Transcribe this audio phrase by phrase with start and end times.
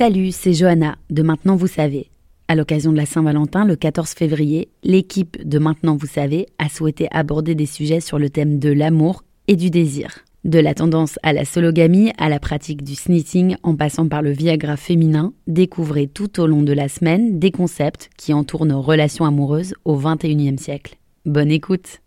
[0.00, 2.10] Salut, c'est Johanna de Maintenant Vous savez.
[2.48, 7.06] À l'occasion de la Saint-Valentin, le 14 février, l'équipe de Maintenant Vous savez a souhaité
[7.10, 10.20] aborder des sujets sur le thème de l'amour et du désir.
[10.44, 14.30] De la tendance à la sologamie à la pratique du snitting en passant par le
[14.30, 19.26] Viagra féminin, découvrez tout au long de la semaine des concepts qui entourent nos relations
[19.26, 20.96] amoureuses au XXIe siècle.
[21.26, 22.00] Bonne écoute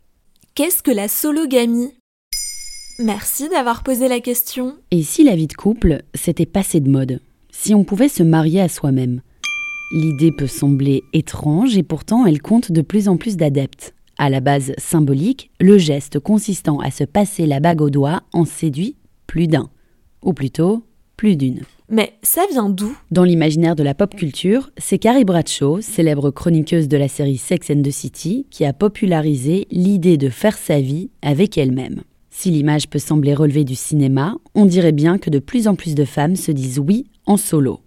[0.55, 1.93] Qu'est-ce que la sologamie?
[2.97, 4.77] Merci d'avoir posé la question.
[4.89, 7.19] Et si la vie de couple, c'était passé de mode?
[7.65, 9.21] Si on pouvait se marier à soi-même
[9.93, 13.93] L'idée peut sembler étrange et pourtant elle compte de plus en plus d'adeptes.
[14.17, 18.43] À la base symbolique, le geste consistant à se passer la bague au doigt en
[18.43, 19.69] séduit plus d'un,
[20.23, 20.83] ou plutôt
[21.15, 21.61] plus d'une.
[21.87, 22.97] Mais ça vient d'où?
[23.11, 27.69] Dans l'imaginaire de la pop culture, c'est Carrie Bradshaw, célèbre chroniqueuse de la série Sex
[27.69, 32.01] and the City, qui a popularisé l'idée de faire sa vie avec elle-même.
[32.29, 35.95] Si l'image peut sembler relever du cinéma, on dirait bien que de plus en plus
[35.95, 37.79] de femmes se disent oui en solo.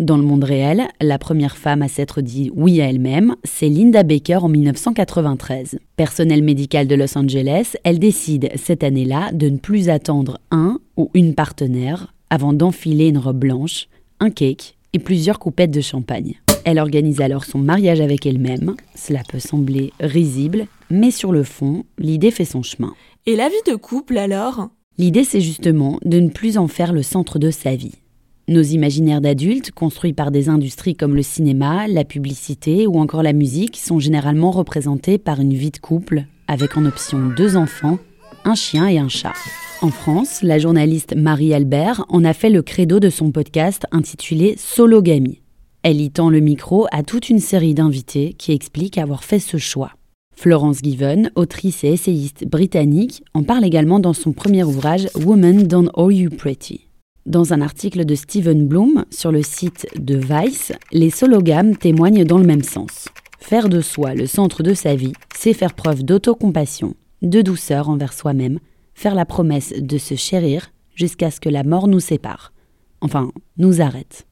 [0.00, 4.04] Dans le monde réel, la première femme à s'être dit oui à elle-même, c'est Linda
[4.04, 5.78] Baker en 1993.
[5.96, 11.10] Personnel médical de Los Angeles, elle décide cette année-là de ne plus attendre un ou
[11.14, 13.88] une partenaire avant d'enfiler une robe blanche,
[14.20, 16.34] un cake et plusieurs coupettes de champagne.
[16.64, 18.76] Elle organise alors son mariage avec elle-même.
[18.94, 22.94] Cela peut sembler risible, mais sur le fond, l'idée fait son chemin.
[23.26, 24.68] Et la vie de couple alors?
[24.96, 27.94] L'idée, c'est justement de ne plus en faire le centre de sa vie.
[28.48, 33.34] Nos imaginaires d'adultes, construits par des industries comme le cinéma, la publicité ou encore la
[33.34, 37.98] musique, sont généralement représentés par une vie de couple, avec en option deux enfants,
[38.46, 39.34] un chien et un chat.
[39.82, 44.54] En France, la journaliste Marie Albert en a fait le credo de son podcast intitulé
[44.56, 45.42] Sologamie.
[45.82, 49.58] Elle y tend le micro à toute une série d'invités qui expliquent avoir fait ce
[49.58, 49.92] choix.
[50.34, 55.90] Florence Given, autrice et essayiste britannique, en parle également dans son premier ouvrage Woman Don't
[55.94, 56.87] All You Pretty.
[57.28, 62.38] Dans un article de Stephen Bloom sur le site de Vice, les sologames témoignent dans
[62.38, 63.08] le même sens.
[63.38, 68.14] Faire de soi le centre de sa vie, c'est faire preuve d'autocompassion, de douceur envers
[68.14, 68.60] soi-même,
[68.94, 72.54] faire la promesse de se chérir jusqu'à ce que la mort nous sépare.
[73.02, 74.26] Enfin, nous arrête.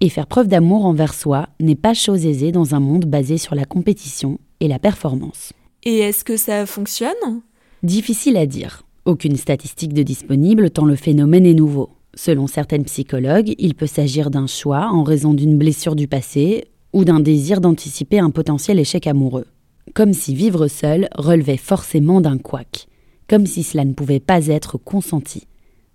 [0.00, 3.54] Et faire preuve d'amour envers soi n'est pas chose aisée dans un monde basé sur
[3.54, 5.52] la compétition et la performance.
[5.84, 7.42] Et est-ce que ça fonctionne?
[7.84, 8.82] Difficile à dire.
[9.04, 11.90] Aucune statistique de disponible tant le phénomène est nouveau.
[12.14, 17.04] Selon certaines psychologues, il peut s'agir d'un choix en raison d'une blessure du passé ou
[17.04, 19.46] d'un désir d'anticiper un potentiel échec amoureux.
[19.94, 22.88] Comme si vivre seul relevait forcément d'un couac.
[23.28, 25.46] Comme si cela ne pouvait pas être consenti.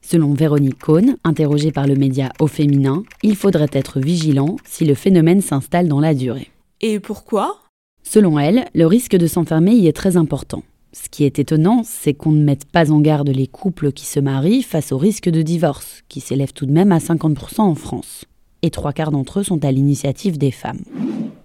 [0.02, 4.94] Selon Véronique Cohn, interrogée par le média Au Féminin, il faudrait être vigilant si le
[4.94, 6.52] phénomène s'installe dans la durée.
[6.80, 7.58] Et pourquoi?
[8.04, 10.64] Selon elle, le risque de s'enfermer y est très important.
[10.96, 14.22] Ce qui est étonnant, c'est qu'on ne mette pas en garde les couples qui se
[14.22, 18.24] marient face au risque de divorce, qui s'élève tout de même à 50% en France.
[18.62, 20.86] Et trois quarts d'entre eux sont à l'initiative des femmes.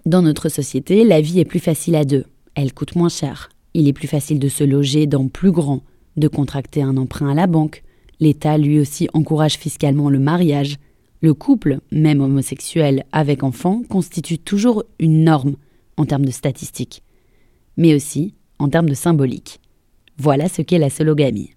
[0.05, 2.23] Dans notre société, la vie est plus facile à deux.
[2.55, 3.49] Elle coûte moins cher.
[3.73, 5.81] Il est plus facile de se loger dans plus grand,
[6.15, 7.83] de contracter un emprunt à la banque.
[8.21, 10.77] L'État lui aussi encourage fiscalement le mariage.
[11.19, 15.57] Le couple, même homosexuel avec enfant, constitue toujours une norme
[15.97, 17.03] en termes de statistiques.
[17.75, 19.59] Mais aussi en termes de symbolique.
[20.17, 21.51] Voilà ce qu'est la sologamie.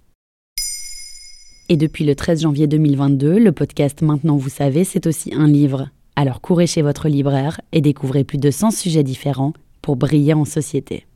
[1.68, 5.88] Et depuis le 13 janvier 2022, le podcast Maintenant vous savez, c'est aussi un livre.
[6.16, 10.44] Alors courez chez votre libraire et découvrez plus de 100 sujets différents pour briller en
[10.44, 11.06] société.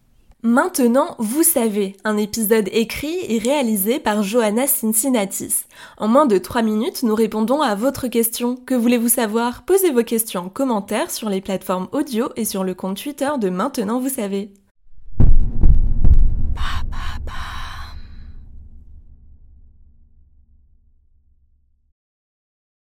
[0.44, 5.64] Maintenant, vous savez, un épisode écrit et réalisé par Johanna Cincinnatis.
[5.96, 8.54] En moins de 3 minutes, nous répondons à votre question.
[8.54, 9.64] Que voulez-vous savoir?
[9.64, 13.50] Posez vos questions en commentaire sur les plateformes audio et sur le compte Twitter de
[13.50, 14.52] Maintenant vous savez.